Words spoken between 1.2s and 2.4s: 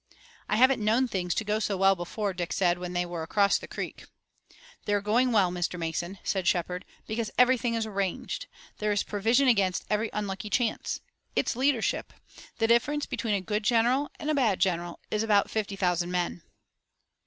to go so well before,"